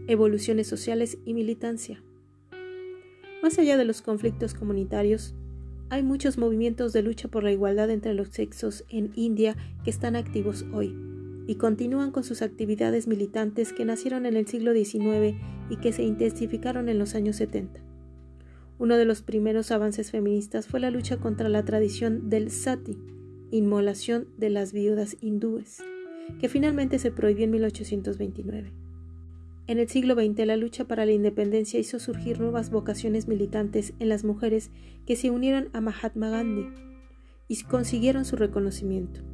Evoluciones 0.09 0.66
sociales 0.66 1.18
y 1.25 1.33
militancia. 1.33 2.02
Más 3.40 3.56
allá 3.61 3.76
de 3.76 3.85
los 3.85 4.02
conflictos 4.02 4.52
comunitarios, 4.52 5.33
hay 5.90 6.02
muchos 6.02 6.38
movimientos 6.38 6.92
de 6.92 7.02
lucha 7.02 7.28
por 7.28 7.44
la 7.44 7.52
igualdad 7.52 7.88
entre 7.90 8.14
los 8.14 8.30
sexos 8.30 8.85
en 8.88 9.12
India 9.14 9.56
que 9.85 9.90
están 9.90 10.16
activos 10.16 10.64
hoy 10.73 11.03
y 11.47 11.57
continúan 11.57 12.11
con 12.11 12.25
sus 12.25 12.43
actividades 12.43 13.07
militantes 13.07 13.73
que 13.73 13.85
nacieron 13.85 14.27
en 14.27 14.37
el 14.37 14.47
siglo 14.47 14.73
XIX 14.73 15.37
y 15.71 15.77
que 15.77 15.93
se 15.93 16.03
intensificaron 16.03 16.89
en 16.89 16.99
los 16.99 17.15
años 17.15 17.37
70. 17.37 17.81
Uno 18.79 18.97
de 18.97 19.05
los 19.05 19.23
primeros 19.23 19.71
avances 19.71 20.11
feministas 20.11 20.67
fue 20.67 20.81
la 20.81 20.91
lucha 20.91 21.19
contra 21.19 21.49
la 21.49 21.65
tradición 21.65 22.29
del 22.29 22.51
sati, 22.51 22.99
inmolación 23.51 24.27
de 24.37 24.51
las 24.51 24.73
viudas 24.73 25.17
hindúes, 25.21 25.83
que 26.41 26.49
finalmente 26.49 26.99
se 26.99 27.13
prohibió 27.13 27.45
en 27.45 27.53
1829. 27.53 28.73
En 29.67 29.79
el 29.79 29.89
siglo 29.89 30.15
XX 30.15 30.47
la 30.47 30.57
lucha 30.57 30.87
para 30.87 31.07
la 31.07 31.13
independencia 31.13 31.81
hizo 31.81 31.99
surgir 31.99 32.41
nuevas 32.41 32.71
vocaciones 32.71 33.29
militantes 33.29 33.95
en 33.99 34.09
las 34.09 34.25
mujeres 34.25 34.71
que 35.07 35.17
se 35.17 35.31
unieron 35.31 35.71
a 35.73 35.81
Mahatma 35.81 36.29
Gandhi 36.29 36.69
y 37.49 37.63
consiguieron 37.63 38.25
su 38.25 38.37
reconocimiento. 38.37 39.34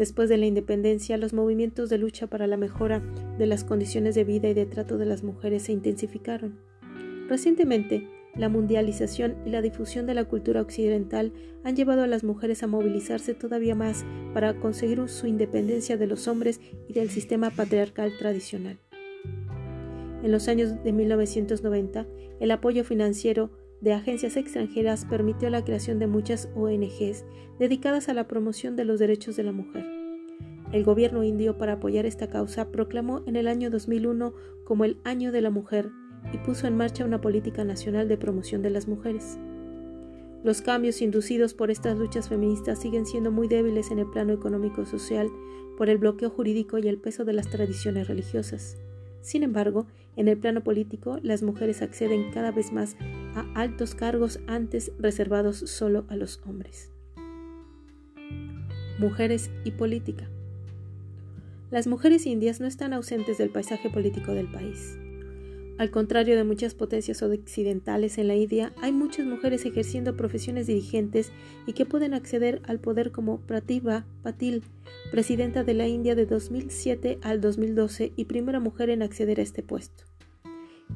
Después 0.00 0.30
de 0.30 0.38
la 0.38 0.46
independencia, 0.46 1.18
los 1.18 1.34
movimientos 1.34 1.90
de 1.90 1.98
lucha 1.98 2.26
para 2.26 2.46
la 2.46 2.56
mejora 2.56 3.02
de 3.36 3.44
las 3.44 3.64
condiciones 3.64 4.14
de 4.14 4.24
vida 4.24 4.48
y 4.48 4.54
de 4.54 4.64
trato 4.64 4.96
de 4.96 5.04
las 5.04 5.22
mujeres 5.22 5.64
se 5.64 5.72
intensificaron. 5.72 6.58
Recientemente, 7.28 8.08
la 8.34 8.48
mundialización 8.48 9.36
y 9.44 9.50
la 9.50 9.60
difusión 9.60 10.06
de 10.06 10.14
la 10.14 10.24
cultura 10.24 10.62
occidental 10.62 11.34
han 11.64 11.76
llevado 11.76 12.02
a 12.02 12.06
las 12.06 12.24
mujeres 12.24 12.62
a 12.62 12.66
movilizarse 12.66 13.34
todavía 13.34 13.74
más 13.74 14.06
para 14.32 14.58
conseguir 14.58 15.06
su 15.06 15.26
independencia 15.26 15.98
de 15.98 16.06
los 16.06 16.28
hombres 16.28 16.62
y 16.88 16.94
del 16.94 17.10
sistema 17.10 17.50
patriarcal 17.50 18.10
tradicional. 18.18 18.78
En 20.22 20.32
los 20.32 20.48
años 20.48 20.82
de 20.82 20.92
1990, 20.92 22.06
el 22.40 22.50
apoyo 22.52 22.84
financiero 22.84 23.50
de 23.80 23.92
agencias 23.92 24.36
extranjeras 24.36 25.04
permitió 25.04 25.48
la 25.50 25.64
creación 25.64 25.98
de 25.98 26.06
muchas 26.06 26.48
ONGs 26.54 27.24
dedicadas 27.58 28.08
a 28.08 28.14
la 28.14 28.26
promoción 28.26 28.76
de 28.76 28.84
los 28.84 28.98
derechos 28.98 29.36
de 29.36 29.42
la 29.42 29.52
mujer. 29.52 29.86
El 30.72 30.84
gobierno 30.84 31.24
indio, 31.24 31.58
para 31.58 31.74
apoyar 31.74 32.06
esta 32.06 32.28
causa, 32.28 32.70
proclamó 32.70 33.22
en 33.26 33.36
el 33.36 33.48
año 33.48 33.70
2001 33.70 34.34
como 34.64 34.84
el 34.84 34.98
Año 35.04 35.32
de 35.32 35.40
la 35.40 35.50
Mujer 35.50 35.90
y 36.32 36.38
puso 36.38 36.66
en 36.66 36.76
marcha 36.76 37.04
una 37.04 37.20
política 37.20 37.64
nacional 37.64 38.06
de 38.06 38.16
promoción 38.16 38.62
de 38.62 38.70
las 38.70 38.86
mujeres. 38.86 39.38
Los 40.44 40.62
cambios 40.62 41.02
inducidos 41.02 41.54
por 41.54 41.70
estas 41.70 41.98
luchas 41.98 42.28
feministas 42.28 42.80
siguen 42.80 43.04
siendo 43.04 43.30
muy 43.30 43.48
débiles 43.48 43.90
en 43.90 43.98
el 43.98 44.06
plano 44.06 44.32
económico-social 44.32 45.28
por 45.76 45.90
el 45.90 45.98
bloqueo 45.98 46.30
jurídico 46.30 46.78
y 46.78 46.88
el 46.88 46.98
peso 46.98 47.24
de 47.24 47.32
las 47.32 47.48
tradiciones 47.48 48.08
religiosas. 48.08 48.78
Sin 49.22 49.42
embargo, 49.42 49.86
en 50.16 50.28
el 50.28 50.36
plano 50.36 50.62
político, 50.62 51.18
las 51.22 51.42
mujeres 51.42 51.82
acceden 51.82 52.30
cada 52.32 52.50
vez 52.50 52.72
más 52.72 52.96
a 53.34 53.46
altos 53.54 53.94
cargos 53.94 54.40
antes 54.46 54.92
reservados 54.98 55.56
solo 55.58 56.04
a 56.08 56.16
los 56.16 56.40
hombres. 56.46 56.92
Mujeres 58.98 59.50
y 59.64 59.70
política. 59.70 60.28
Las 61.70 61.86
mujeres 61.86 62.26
indias 62.26 62.60
no 62.60 62.66
están 62.66 62.92
ausentes 62.92 63.38
del 63.38 63.50
paisaje 63.50 63.88
político 63.88 64.32
del 64.32 64.50
país. 64.50 64.99
Al 65.78 65.90
contrario 65.90 66.36
de 66.36 66.44
muchas 66.44 66.74
potencias 66.74 67.22
occidentales 67.22 68.18
en 68.18 68.28
la 68.28 68.36
India, 68.36 68.72
hay 68.82 68.92
muchas 68.92 69.26
mujeres 69.26 69.64
ejerciendo 69.64 70.16
profesiones 70.16 70.66
dirigentes 70.66 71.32
y 71.66 71.72
que 71.72 71.86
pueden 71.86 72.12
acceder 72.12 72.60
al 72.66 72.80
poder 72.80 73.12
como 73.12 73.40
Pratibha 73.40 74.04
Patil, 74.22 74.62
presidenta 75.10 75.64
de 75.64 75.74
la 75.74 75.88
India 75.88 76.14
de 76.14 76.26
2007 76.26 77.18
al 77.22 77.40
2012 77.40 78.12
y 78.14 78.24
primera 78.26 78.60
mujer 78.60 78.90
en 78.90 79.02
acceder 79.02 79.40
a 79.40 79.42
este 79.42 79.62
puesto. 79.62 80.04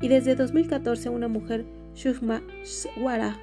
Y 0.02 0.09
desde 0.09 0.35
2014 0.35 1.09
una 1.09 1.28
mujer, 1.28 1.64
Sushma 1.95 2.43
Swara, 2.62 3.38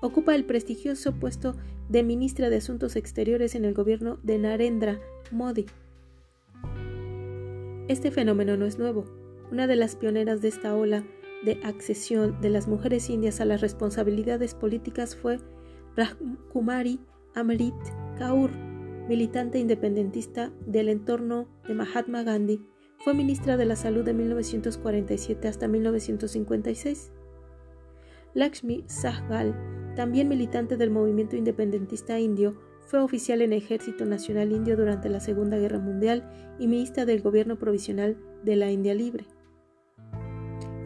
ocupa 0.00 0.34
el 0.34 0.44
prestigioso 0.44 1.14
puesto 1.14 1.56
de 1.88 2.02
ministra 2.02 2.50
de 2.50 2.56
Asuntos 2.56 2.96
Exteriores 2.96 3.54
en 3.54 3.64
el 3.64 3.74
gobierno 3.74 4.18
de 4.22 4.38
Narendra 4.38 5.00
Modi. 5.30 5.66
Este 7.88 8.10
fenómeno 8.10 8.56
no 8.56 8.66
es 8.66 8.78
nuevo. 8.78 9.17
Una 9.50 9.66
de 9.66 9.76
las 9.76 9.96
pioneras 9.96 10.42
de 10.42 10.48
esta 10.48 10.76
ola 10.76 11.04
de 11.42 11.60
accesión 11.64 12.38
de 12.42 12.50
las 12.50 12.68
mujeres 12.68 13.08
indias 13.08 13.40
a 13.40 13.46
las 13.46 13.62
responsabilidades 13.62 14.54
políticas 14.54 15.16
fue 15.16 15.38
Rajkumari 15.96 17.00
Amrit 17.34 17.74
Kaur, 18.18 18.50
militante 19.08 19.58
independentista 19.58 20.52
del 20.66 20.90
entorno 20.90 21.48
de 21.66 21.74
Mahatma 21.74 22.24
Gandhi. 22.24 22.60
Fue 22.98 23.14
ministra 23.14 23.56
de 23.56 23.64
la 23.64 23.76
Salud 23.76 24.04
de 24.04 24.12
1947 24.12 25.48
hasta 25.48 25.66
1956. 25.66 27.10
Lakshmi 28.34 28.84
Sahgal, 28.86 29.56
también 29.96 30.28
militante 30.28 30.76
del 30.76 30.90
movimiento 30.90 31.36
independentista 31.36 32.18
indio, 32.18 32.60
fue 32.86 33.00
oficial 33.00 33.40
en 33.40 33.52
el 33.52 33.62
Ejército 33.62 34.04
Nacional 34.04 34.52
Indio 34.52 34.76
durante 34.76 35.08
la 35.08 35.20
Segunda 35.20 35.56
Guerra 35.58 35.78
Mundial 35.78 36.28
y 36.58 36.66
ministra 36.66 37.06
del 37.06 37.22
Gobierno 37.22 37.58
Provisional 37.58 38.18
de 38.44 38.56
la 38.56 38.70
India 38.70 38.94
Libre. 38.94 39.26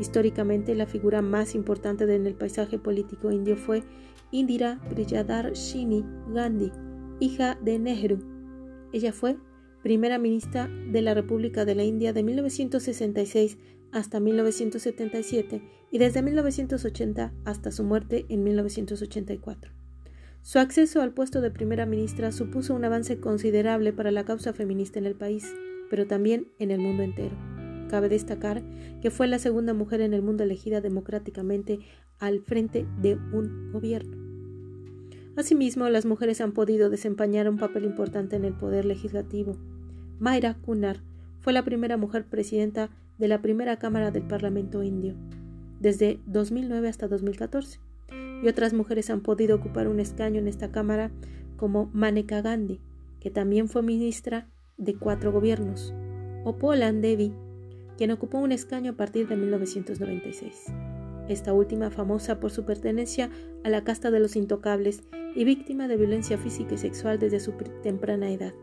Históricamente, 0.02 0.74
la 0.74 0.86
figura 0.86 1.22
más 1.22 1.54
importante 1.54 2.12
en 2.12 2.26
el 2.26 2.34
paisaje 2.34 2.76
político 2.76 3.30
indio 3.30 3.56
fue 3.56 3.84
Indira 4.32 4.80
Shini 5.54 6.04
Gandhi, 6.34 6.72
hija 7.20 7.56
de 7.62 7.78
Nehru. 7.78 8.18
Ella 8.92 9.12
fue 9.12 9.36
primera 9.80 10.18
ministra 10.18 10.68
de 10.90 11.02
la 11.02 11.14
República 11.14 11.64
de 11.64 11.76
la 11.76 11.84
India 11.84 12.12
de 12.12 12.24
1966 12.24 13.58
hasta 13.92 14.18
1977 14.18 15.62
y 15.92 15.98
desde 15.98 16.20
1980 16.20 17.32
hasta 17.44 17.70
su 17.70 17.84
muerte 17.84 18.26
en 18.28 18.42
1984. 18.42 19.70
Su 20.42 20.58
acceso 20.58 21.00
al 21.00 21.14
puesto 21.14 21.40
de 21.40 21.52
primera 21.52 21.86
ministra 21.86 22.32
supuso 22.32 22.74
un 22.74 22.84
avance 22.84 23.20
considerable 23.20 23.92
para 23.92 24.10
la 24.10 24.24
causa 24.24 24.52
feminista 24.52 24.98
en 24.98 25.06
el 25.06 25.14
país 25.14 25.46
pero 25.92 26.06
también 26.06 26.48
en 26.58 26.70
el 26.70 26.80
mundo 26.80 27.02
entero. 27.02 27.51
Cabe 27.92 28.08
destacar 28.08 28.62
que 29.02 29.10
fue 29.10 29.28
la 29.28 29.38
segunda 29.38 29.74
mujer 29.74 30.00
en 30.00 30.14
el 30.14 30.22
mundo 30.22 30.44
elegida 30.44 30.80
democráticamente 30.80 31.80
al 32.18 32.40
frente 32.40 32.86
de 33.02 33.16
un 33.16 33.70
gobierno. 33.70 34.16
Asimismo, 35.36 35.86
las 35.90 36.06
mujeres 36.06 36.40
han 36.40 36.52
podido 36.52 36.88
desempeñar 36.88 37.50
un 37.50 37.58
papel 37.58 37.84
importante 37.84 38.34
en 38.34 38.46
el 38.46 38.54
poder 38.54 38.86
legislativo. 38.86 39.58
Mayra 40.18 40.54
Kunar 40.54 41.02
fue 41.40 41.52
la 41.52 41.66
primera 41.66 41.98
mujer 41.98 42.24
presidenta 42.24 42.88
de 43.18 43.28
la 43.28 43.42
primera 43.42 43.78
Cámara 43.78 44.10
del 44.10 44.22
Parlamento 44.22 44.82
indio, 44.82 45.14
desde 45.78 46.18
2009 46.24 46.88
hasta 46.88 47.08
2014, 47.08 47.78
y 48.42 48.48
otras 48.48 48.72
mujeres 48.72 49.10
han 49.10 49.20
podido 49.20 49.54
ocupar 49.54 49.86
un 49.86 50.00
escaño 50.00 50.38
en 50.38 50.48
esta 50.48 50.72
Cámara 50.72 51.10
como 51.58 51.90
Maneka 51.92 52.40
Gandhi, 52.40 52.80
que 53.20 53.30
también 53.30 53.68
fue 53.68 53.82
ministra 53.82 54.48
de 54.78 54.94
cuatro 54.94 55.30
gobiernos, 55.30 55.92
o 56.44 56.56
Polan 56.56 57.02
Devi, 57.02 57.34
quien 57.96 58.10
ocupó 58.10 58.38
un 58.38 58.52
escaño 58.52 58.92
a 58.92 58.96
partir 58.96 59.28
de 59.28 59.36
1996. 59.36 60.66
Esta 61.28 61.52
última 61.52 61.90
famosa 61.90 62.40
por 62.40 62.50
su 62.50 62.64
pertenencia 62.64 63.30
a 63.64 63.70
la 63.70 63.84
casta 63.84 64.10
de 64.10 64.20
los 64.20 64.36
intocables 64.36 65.02
y 65.34 65.44
víctima 65.44 65.88
de 65.88 65.96
violencia 65.96 66.38
física 66.38 66.74
y 66.74 66.78
sexual 66.78 67.18
desde 67.18 67.40
su 67.40 67.52
temprana 67.82 68.30
edad. 68.30 68.54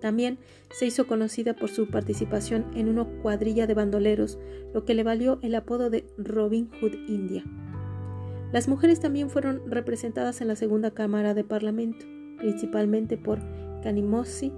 También 0.00 0.38
se 0.70 0.84
hizo 0.84 1.06
conocida 1.06 1.56
por 1.56 1.70
su 1.70 1.88
participación 1.88 2.66
en 2.74 2.88
una 2.88 3.04
cuadrilla 3.22 3.66
de 3.66 3.72
bandoleros, 3.72 4.38
lo 4.74 4.84
que 4.84 4.92
le 4.92 5.02
valió 5.02 5.38
el 5.40 5.54
apodo 5.54 5.88
de 5.88 6.04
Robin 6.18 6.70
Hood 6.80 6.92
India. 7.08 7.44
Las 8.52 8.68
mujeres 8.68 9.00
también 9.00 9.30
fueron 9.30 9.62
representadas 9.66 10.40
en 10.40 10.48
la 10.48 10.56
segunda 10.56 10.90
Cámara 10.90 11.32
de 11.32 11.42
Parlamento, 11.42 12.04
principalmente 12.36 13.16
por 13.16 13.40
Kanimosi, 13.82 14.52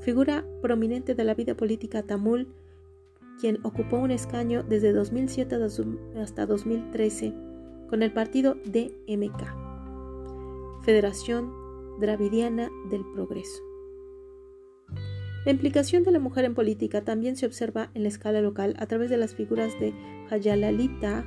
figura 0.00 0.44
prominente 0.60 1.14
de 1.14 1.24
la 1.24 1.34
vida 1.34 1.54
política 1.54 2.02
tamul 2.02 2.48
quien 3.40 3.58
ocupó 3.64 3.98
un 3.98 4.10
escaño 4.10 4.62
desde 4.62 4.92
2007 4.92 5.56
hasta 6.20 6.46
2013 6.46 7.32
con 7.88 8.02
el 8.02 8.12
partido 8.12 8.56
DMK, 8.66 10.82
Federación 10.82 11.50
Dravidiana 12.00 12.70
del 12.90 13.02
Progreso. 13.14 13.62
La 15.46 15.52
implicación 15.52 16.02
de 16.02 16.12
la 16.12 16.18
mujer 16.18 16.44
en 16.44 16.54
política 16.54 17.02
también 17.02 17.36
se 17.36 17.46
observa 17.46 17.90
en 17.94 18.02
la 18.02 18.10
escala 18.10 18.42
local 18.42 18.76
a 18.78 18.86
través 18.86 19.08
de 19.08 19.16
las 19.16 19.34
figuras 19.34 19.72
de 19.80 19.94
Hayalalita 20.30 21.24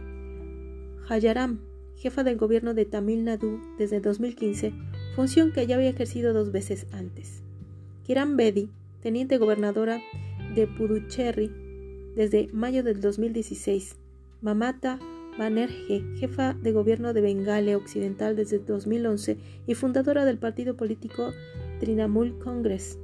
Hayaram, 1.09 1.61
jefa 1.95 2.23
del 2.23 2.37
gobierno 2.37 2.75
de 2.75 2.85
Tamil 2.85 3.23
Nadu 3.23 3.59
desde 3.79 3.99
2015, 3.99 4.71
función 5.15 5.51
que 5.51 5.65
ya 5.65 5.75
había 5.75 5.89
ejercido 5.89 6.31
dos 6.31 6.51
veces 6.51 6.85
antes. 6.91 7.41
Kiran 8.03 8.37
Bedi, 8.37 8.69
teniente 9.01 9.37
gobernadora 9.37 9.99
de 10.53 10.67
Puducherry 10.67 11.62
desde 12.15 12.49
mayo 12.53 12.83
del 12.83 13.01
2016. 13.01 13.95
Mamata 14.41 14.99
Banerjee, 15.37 16.03
jefa 16.17 16.53
de 16.53 16.71
gobierno 16.71 17.13
de 17.13 17.21
Bengale 17.21 17.75
Occidental 17.75 18.35
desde 18.35 18.59
2011 18.59 19.37
y 19.65 19.75
fundadora 19.75 20.25
del 20.25 20.37
partido 20.37 20.77
político 20.77 21.31
Trinamul 21.79 22.37
Congress. 22.39 22.99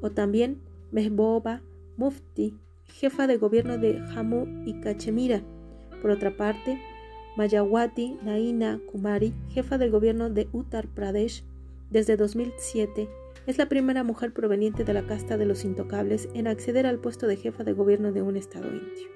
O 0.00 0.10
también 0.10 0.60
Mehbooba 0.90 1.62
Mufti, 1.96 2.54
jefa 2.86 3.26
de 3.26 3.36
gobierno 3.36 3.78
de 3.78 4.00
Jammu 4.00 4.64
y 4.66 4.80
Cachemira. 4.80 5.42
Por 6.00 6.10
otra 6.10 6.36
parte, 6.36 6.80
Mayawati 7.36 8.16
Naina 8.22 8.80
Kumari, 8.90 9.32
jefa 9.50 9.78
del 9.78 9.90
gobierno 9.90 10.30
de 10.30 10.48
Uttar 10.52 10.88
Pradesh 10.88 11.44
desde 11.90 12.16
2007 12.16 13.08
es 13.48 13.56
la 13.56 13.66
primera 13.66 14.04
mujer 14.04 14.34
proveniente 14.34 14.84
de 14.84 14.92
la 14.92 15.06
casta 15.06 15.38
de 15.38 15.46
los 15.46 15.64
intocables 15.64 16.28
en 16.34 16.46
acceder 16.46 16.84
al 16.86 16.98
puesto 16.98 17.26
de 17.26 17.36
jefa 17.36 17.64
de 17.64 17.72
gobierno 17.72 18.12
de 18.12 18.20
un 18.20 18.36
estado 18.36 18.68
indio. 18.68 19.08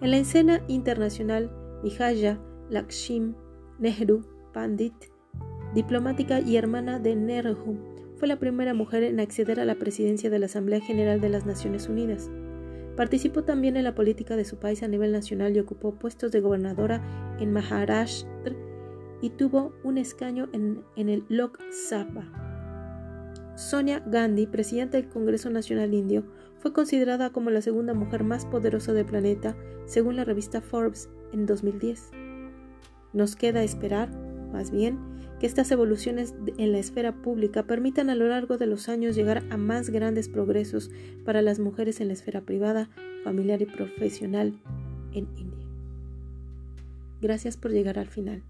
En 0.00 0.12
la 0.12 0.18
escena 0.18 0.62
internacional, 0.68 1.50
Vijaya 1.82 2.38
Lakshmi 2.70 3.34
Nehru 3.80 4.24
Pandit, 4.54 4.94
diplomática 5.74 6.38
y 6.38 6.56
hermana 6.56 7.00
de 7.00 7.16
Nehru, 7.16 7.76
fue 8.18 8.28
la 8.28 8.38
primera 8.38 8.72
mujer 8.72 9.02
en 9.02 9.18
acceder 9.18 9.58
a 9.58 9.64
la 9.64 9.74
presidencia 9.74 10.30
de 10.30 10.38
la 10.38 10.46
Asamblea 10.46 10.80
General 10.80 11.20
de 11.20 11.28
las 11.28 11.44
Naciones 11.44 11.88
Unidas. 11.88 12.30
Participó 12.96 13.42
también 13.42 13.76
en 13.76 13.82
la 13.82 13.96
política 13.96 14.36
de 14.36 14.44
su 14.44 14.58
país 14.60 14.84
a 14.84 14.88
nivel 14.88 15.10
nacional 15.10 15.56
y 15.56 15.60
ocupó 15.60 15.98
puestos 15.98 16.30
de 16.30 16.38
gobernadora 16.38 17.36
en 17.40 17.52
Maharashtra 17.52 18.54
y 19.20 19.30
tuvo 19.30 19.72
un 19.82 19.98
escaño 19.98 20.48
en, 20.52 20.84
en 20.94 21.08
el 21.08 21.24
Lok 21.28 21.58
Sabha. 21.72 22.47
Sonia 23.58 23.98
Gandhi, 24.06 24.46
presidenta 24.46 24.98
del 24.98 25.08
Congreso 25.08 25.50
Nacional 25.50 25.92
Indio, 25.92 26.22
fue 26.60 26.72
considerada 26.72 27.30
como 27.30 27.50
la 27.50 27.60
segunda 27.60 27.92
mujer 27.92 28.22
más 28.22 28.46
poderosa 28.46 28.92
del 28.92 29.04
planeta, 29.04 29.56
según 29.84 30.14
la 30.14 30.24
revista 30.24 30.60
Forbes 30.60 31.08
en 31.32 31.44
2010. 31.44 32.12
Nos 33.12 33.34
queda 33.34 33.64
esperar, 33.64 34.16
más 34.52 34.70
bien, 34.70 34.96
que 35.40 35.46
estas 35.46 35.72
evoluciones 35.72 36.36
en 36.56 36.70
la 36.70 36.78
esfera 36.78 37.20
pública 37.20 37.64
permitan 37.64 38.10
a 38.10 38.14
lo 38.14 38.28
largo 38.28 38.58
de 38.58 38.66
los 38.66 38.88
años 38.88 39.16
llegar 39.16 39.42
a 39.50 39.56
más 39.56 39.90
grandes 39.90 40.28
progresos 40.28 40.92
para 41.24 41.42
las 41.42 41.58
mujeres 41.58 42.00
en 42.00 42.06
la 42.06 42.14
esfera 42.14 42.42
privada, 42.42 42.88
familiar 43.24 43.60
y 43.60 43.66
profesional 43.66 44.54
en 45.12 45.26
India. 45.36 45.66
Gracias 47.20 47.56
por 47.56 47.72
llegar 47.72 47.98
al 47.98 48.08
final. 48.08 48.40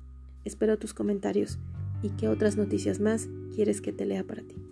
Espero 0.44 0.76
tus 0.76 0.92
comentarios 0.92 1.58
y 2.02 2.10
qué 2.10 2.28
otras 2.28 2.58
noticias 2.58 3.00
más 3.00 3.30
quieres 3.54 3.80
que 3.80 3.94
te 3.94 4.04
lea 4.04 4.22
para 4.22 4.42
ti. 4.42 4.67